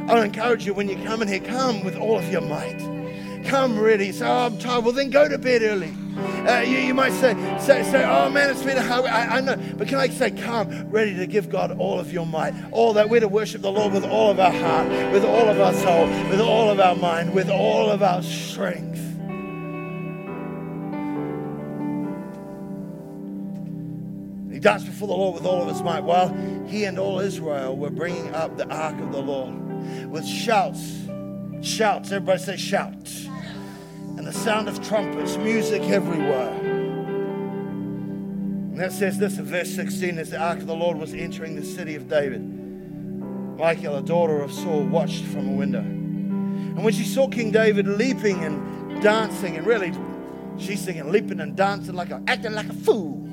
[0.07, 2.79] I encourage you when you come in here, come with all of your might.
[3.45, 4.11] Come ready.
[4.11, 4.83] So oh, I'm tired.
[4.83, 5.93] Well, then go to bed early.
[6.47, 9.41] Uh, you, you, might say, say, say, oh man, it's been a hard I, I
[9.41, 9.57] know.
[9.77, 12.53] But can I say, come, ready to give God all of your might.
[12.71, 15.59] All that we're to worship the Lord with all of our heart, with all of
[15.59, 18.97] our soul, with all of our mind, with all of our strength.
[24.51, 26.33] He danced before the Lord with all of his might while
[26.67, 31.07] he and all Israel were bringing up the ark of the Lord with shouts.
[31.61, 32.11] Shouts.
[32.11, 33.28] Everybody say shouts
[34.19, 36.51] and the sound of trumpets, music everywhere.
[38.69, 41.55] And that says this in verse 16 as the ark of the Lord was entering
[41.55, 42.41] the city of David.
[42.41, 45.79] Michal, a daughter of Saul, watched from a window.
[45.79, 49.93] And when she saw King David leaping and dancing, and really,
[50.57, 53.25] she's singing, leaping and dancing, like a, acting like a fool,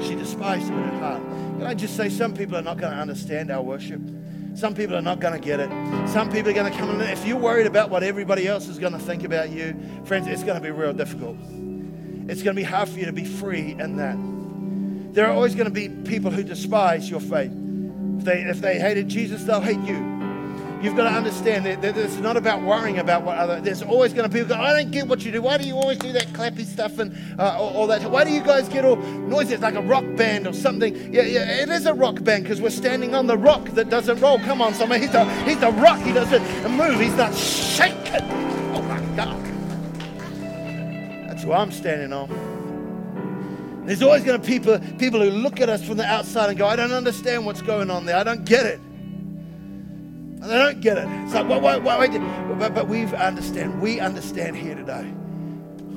[0.00, 1.22] she despised him in her heart.
[1.22, 4.00] Can I just say, some people are not going to understand our worship.
[4.56, 5.68] Some people are not going to get it.
[6.08, 7.02] Some people are going to come in.
[7.02, 10.42] If you're worried about what everybody else is going to think about you, friends, it's
[10.42, 11.36] going to be real difficult.
[12.28, 14.16] It's going to be hard for you to be free in that.
[15.14, 17.52] There are always going to be people who despise your faith.
[18.18, 20.15] If they, if they hated Jesus, they'll hate you.
[20.86, 23.60] You've got to understand that, it's not about worrying about what other.
[23.60, 25.42] There's always going to be people go, I don't get what you do.
[25.42, 28.08] Why do you always do that clappy stuff and uh, all, that?
[28.08, 29.54] Why do you guys get all noisy?
[29.54, 30.94] It's like a rock band or something.
[31.12, 34.20] Yeah, yeah, it is a rock band because we're standing on the rock that doesn't
[34.20, 34.38] roll.
[34.38, 35.00] Come on, somebody.
[35.00, 35.98] He's the, he's the rock.
[35.98, 37.00] He doesn't move.
[37.00, 38.22] He's not shaking.
[38.72, 39.44] Oh my God.
[41.28, 43.82] That's who I'm standing on.
[43.86, 46.56] There's always going to be people, people who look at us from the outside and
[46.56, 48.16] go, I don't understand what's going on there.
[48.16, 48.80] I don't get it.
[50.46, 51.08] And they don't get it.
[51.24, 52.06] It's like, why, why, why,
[52.54, 53.82] but, but we understand.
[53.82, 55.12] We understand here today.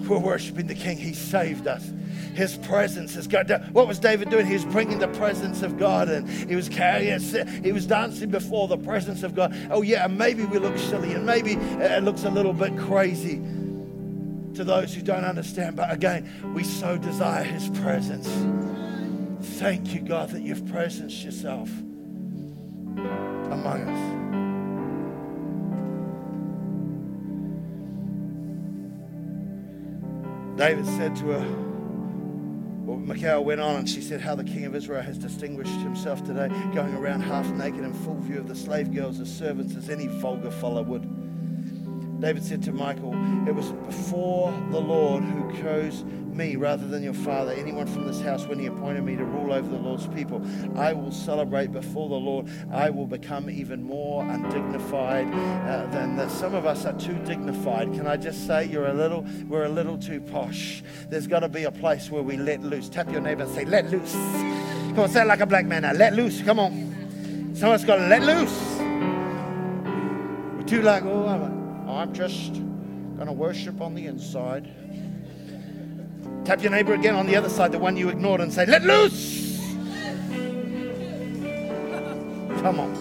[0.07, 0.97] We're worshiping the King.
[0.97, 1.93] He saved us.
[2.33, 3.61] His presence has got down.
[3.73, 4.47] What was David doing?
[4.47, 7.19] He was bringing the presence of God and he was carrying.
[7.63, 9.55] He was dancing before the presence of God.
[9.69, 13.39] Oh, yeah, and maybe we look silly and maybe it looks a little bit crazy.
[14.55, 15.75] to those who don't understand.
[15.75, 18.27] But again, we so desire His presence.
[19.59, 21.69] Thank you, God, that you've presenced yourself
[23.05, 24.19] among us.
[30.57, 31.45] David said to her,
[32.85, 36.23] well, Michal went on and she said how the king of Israel has distinguished himself
[36.23, 39.89] today, going around half naked in full view of the slave girls as servants as
[39.89, 41.18] any vulgar fellow would.
[42.19, 43.13] David said to Michal,
[43.47, 48.19] It was before the Lord who chose me rather than your father, anyone from this
[48.19, 50.41] house, when he appointed me to rule over the Lord's people.
[50.75, 52.47] I will celebrate before the Lord.
[52.71, 56.29] I will become even more undignified uh, than that.
[56.29, 57.93] Some of us are too dignified.
[57.93, 60.83] Can I just say you're a little, we're a little too posh.
[61.09, 62.89] There's got to be a place where we let loose.
[62.89, 64.13] Tap your neighbor and say, let loose.
[64.13, 65.93] Come on, say like a black man now.
[65.93, 66.41] Let loose.
[66.41, 67.53] Come on.
[67.55, 68.77] Someone's got to let loose.
[70.57, 71.58] We're too like, oh, I'm
[71.99, 74.69] I'm just going to worship on the inside.
[76.45, 78.83] Tap your neighbor again on the other side, the one you ignored, and say, Let
[78.83, 79.59] loose!
[82.61, 82.95] Come on.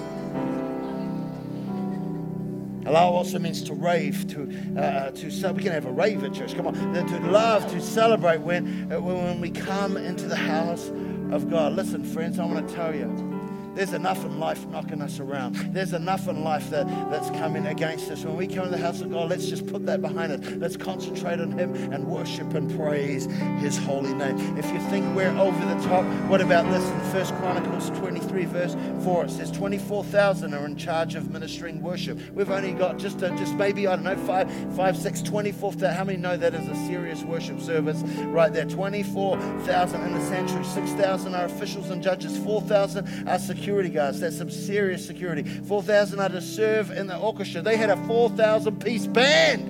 [2.83, 6.57] Halal also means to rave, to uh, to we can have a rave at church.
[6.57, 10.89] Come on, to love, to celebrate when uh, when we come into the house
[11.31, 11.75] of God.
[11.75, 13.38] Listen, friends, I want to tell you
[13.79, 15.55] there's enough in life knocking us around.
[15.73, 18.25] There's enough in life that, that's coming against us.
[18.25, 20.41] When we come to the house of God, let's just put that behind us.
[20.57, 23.27] Let's concentrate on Him and worship and praise
[23.61, 24.59] His holy name.
[24.59, 28.77] If you think we're over the top, what about this in First Chronicles 23, verse
[29.05, 29.27] 4?
[29.27, 32.19] It says 24,000 are in charge of ministering worship.
[32.33, 35.95] We've only got just a, just maybe, I don't know, five, five, six, 24,000.
[35.95, 38.65] How many know that is a serious worship service right there?
[38.65, 44.21] 24,000 in the sanctuary, 6,000 are officials and judges, 4,000 are security security guards.
[44.21, 45.43] That's some serious security.
[45.43, 47.61] 4,000 are to serve in the orchestra.
[47.61, 49.69] They had a 4,000 piece band.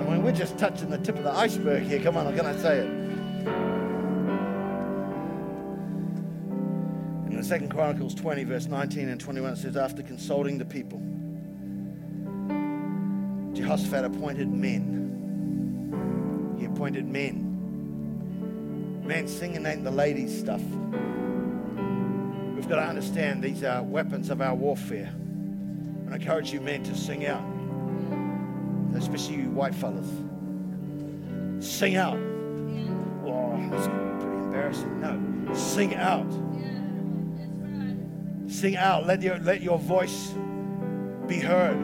[0.00, 2.00] I mean, we're just touching the tip of the iceberg here.
[2.00, 2.86] Come on, can I say it?
[7.26, 11.00] In the Second Chronicles 20, verse 19 and 21, it says, After consulting the people,
[13.56, 14.94] Jehoshaphat appointed men.
[16.60, 17.44] He appointed men.
[19.04, 20.62] Men singing ain't the ladies' stuff.
[22.68, 25.10] Got to understand these are weapons of our warfare.
[25.16, 27.42] And I encourage you men to sing out,
[28.94, 30.06] especially you white fellas.
[31.66, 32.18] Sing out.
[33.24, 35.00] Oh, that's pretty embarrassing.
[35.00, 36.30] No, sing out.
[38.50, 39.06] Sing out.
[39.06, 40.34] Let your, let your voice
[41.26, 41.78] be heard.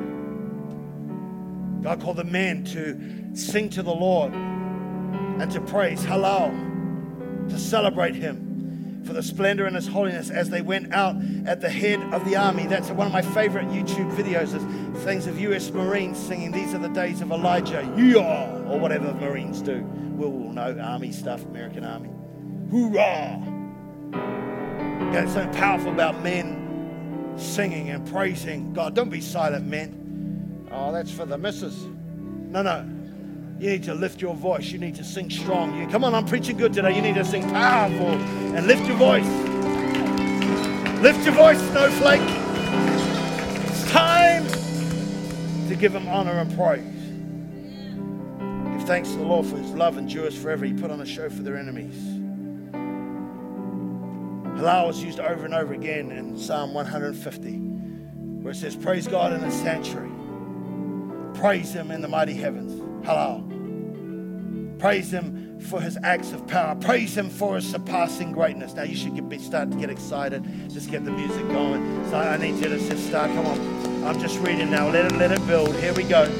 [1.82, 8.14] God called the men to sing to the Lord and to praise, halal, to celebrate
[8.14, 8.43] Him
[9.04, 12.36] for the splendor and his holiness as they went out at the head of the
[12.36, 12.66] army.
[12.66, 16.78] That's one of my favorite YouTube videos is things of US Marines singing, These are
[16.78, 19.82] the days of Elijah, yeah, or whatever the Marines do.
[19.84, 22.10] We'll all know army stuff, American army.
[22.70, 23.42] Hoorah!
[25.12, 28.94] There's something powerful about men singing and praising God.
[28.94, 30.68] Don't be silent, men.
[30.70, 31.84] Oh, that's for the missus.
[31.84, 32.93] No, no.
[33.58, 34.70] You need to lift your voice.
[34.70, 35.78] You need to sing strong.
[35.78, 36.94] You, come on, I'm preaching good today.
[36.94, 39.26] You need to sing powerful and lift your voice.
[41.00, 42.20] Lift your voice, snowflake.
[43.70, 44.46] It's time
[45.68, 46.82] to give him honor and praise.
[48.76, 50.64] Give thanks to the Lord for his love endures forever.
[50.64, 51.94] He put on a show for their enemies.
[54.58, 57.50] Halal is used over and over again in Psalm 150,
[58.42, 60.10] where it says, Praise God in his sanctuary,
[61.34, 62.93] praise him in the mighty heavens.
[63.04, 63.44] Hello.
[64.78, 66.74] Praise Him for His acts of power.
[66.74, 68.72] Praise Him for His surpassing greatness.
[68.72, 70.42] Now you should be starting to get excited.
[70.70, 72.08] Just get the music going.
[72.08, 73.30] So I need you to just start.
[73.32, 74.04] Come on.
[74.04, 74.88] I'm just reading now.
[74.88, 75.74] Let it let it build.
[75.76, 76.30] Here we go.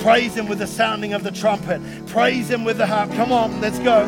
[0.00, 1.82] Praise Him with the sounding of the trumpet.
[2.06, 3.10] Praise Him with the harp.
[3.12, 4.06] Come on, let's go.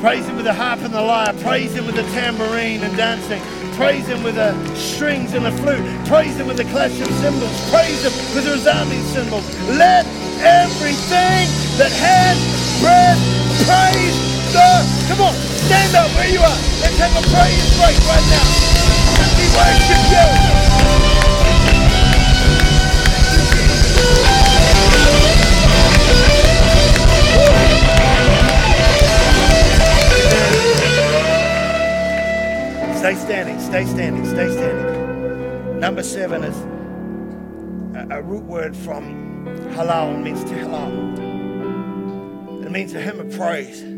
[0.00, 1.32] Praise Him with the harp and the lyre.
[1.34, 3.40] Praise Him with the tambourine and dancing.
[3.78, 5.86] Praise Him with the strings and the flute.
[6.08, 7.54] Praise Him with the clash of cymbals.
[7.70, 9.46] Praise Him with the resounding cymbals.
[9.68, 10.04] Let
[10.42, 11.46] everything
[11.78, 12.34] that has
[12.82, 13.22] breath
[13.70, 14.18] praise
[14.50, 14.82] the.
[15.06, 15.34] Come on,
[15.70, 16.58] stand up where you are.
[16.82, 18.46] Let's have a praise break right now.
[19.38, 20.67] We worship you.
[33.08, 35.80] Stay standing, stay standing, stay standing.
[35.80, 36.54] Number seven is
[37.96, 41.16] a, a root word from halal means to halal.
[42.66, 43.97] It means a hymn of praise.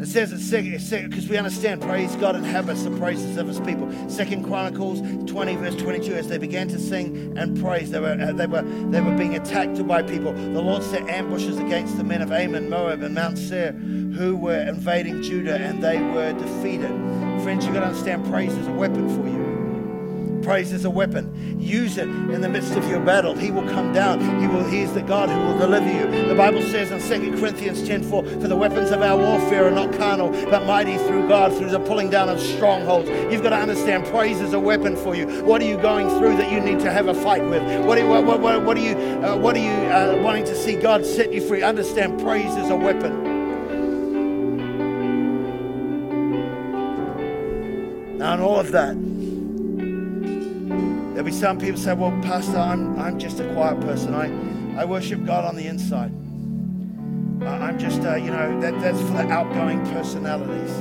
[0.00, 3.92] It says it because we understand praise God inhabits the praises of his people.
[4.08, 8.32] Second Chronicles 20 verse 22 as they began to sing and praise they were uh,
[8.32, 10.32] they were they were being attacked by people.
[10.32, 14.60] The Lord set ambushes against the men of Ammon, Moab and Mount Seir who were
[14.60, 16.90] invading Judah and they were defeated.
[17.42, 19.43] Friends, you've got to understand praise is a weapon for you.
[20.44, 21.58] Praise is a weapon.
[21.58, 23.34] Use it in the midst of your battle.
[23.34, 24.20] He will come down.
[24.40, 24.62] He will.
[24.64, 26.28] He is the God who will deliver you.
[26.28, 29.92] The Bible says in 2 Corinthians 10:4, "For the weapons of our warfare are not
[29.94, 34.04] carnal, but mighty through God, through the pulling down of strongholds." You've got to understand.
[34.04, 35.26] Praise is a weapon for you.
[35.44, 37.62] What are you going through that you need to have a fight with?
[37.86, 40.54] What are you, what, what, what are you, uh, what are you uh, wanting to
[40.54, 41.62] see God set you free?
[41.62, 42.20] Understand.
[42.20, 43.32] Praise is a weapon.
[48.14, 49.13] In all of that.
[51.14, 54.14] There'll be some people say, well, Pastor, I'm, I'm just a quiet person.
[54.14, 56.10] I, I worship God on the inside.
[57.46, 60.72] I'm just, uh, you know, that, that's for the outgoing personalities.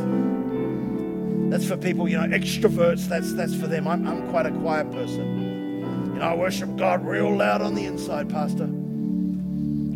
[1.52, 3.08] That's for people, you know, extroverts.
[3.08, 3.88] That's, that's for them.
[3.88, 6.14] I'm, I'm quite a quiet person.
[6.14, 8.68] You know, I worship God real loud on the inside, Pastor.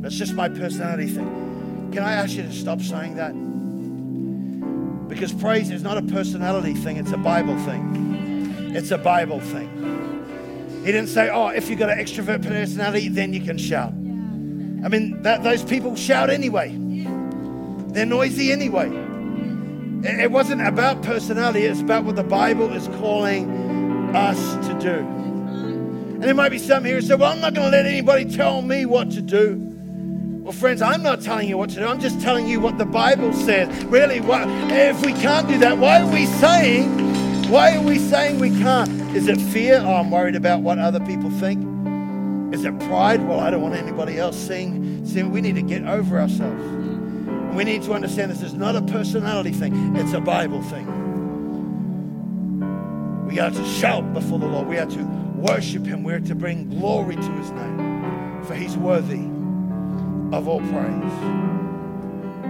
[0.04, 1.90] That's just my personality thing.
[1.92, 3.34] Can I ask you to stop saying that?
[5.10, 8.76] Because praise is not a personality thing, it's a Bible thing.
[8.76, 9.97] It's a Bible thing.
[10.88, 13.90] He didn't say, oh, if you've got an extrovert personality, then you can shout.
[13.90, 16.70] I mean, that, those people shout anyway.
[17.90, 18.88] They're noisy anyway.
[20.08, 25.00] It, it wasn't about personality, it's about what the Bible is calling us to do.
[25.00, 28.24] And there might be some here who say, well, I'm not going to let anybody
[28.24, 29.58] tell me what to do.
[30.42, 31.86] Well, friends, I'm not telling you what to do.
[31.86, 33.68] I'm just telling you what the Bible says.
[33.88, 37.08] Really, what, if we can't do that, why are we saying
[37.50, 39.07] why are we saying we can't?
[39.18, 39.82] Is it fear?
[39.84, 42.54] Oh, I'm worried about what other people think.
[42.54, 43.28] Is it pride?
[43.28, 45.04] Well, I don't want anybody else seeing.
[45.08, 45.32] seeing.
[45.32, 46.64] We need to get over ourselves.
[47.56, 50.86] We need to understand this is not a personality thing, it's a Bible thing.
[53.26, 54.68] We are to shout before the Lord.
[54.68, 55.04] We are to
[55.36, 56.04] worship Him.
[56.04, 58.44] We are to bring glory to His name.
[58.44, 59.26] For He's worthy
[60.32, 61.12] of all praise.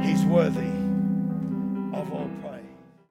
[0.06, 0.77] He's worthy